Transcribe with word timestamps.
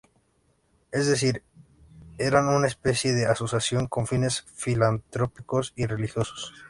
Es 0.91 1.05
decir, 1.05 1.43
eran 2.17 2.47
una 2.47 2.65
especie 2.65 3.13
de 3.13 3.27
asociaciones 3.27 3.87
con 3.87 4.07
fines 4.07 4.41
filantrópicos 4.55 5.73
y 5.75 5.85
religiosos. 5.85 6.53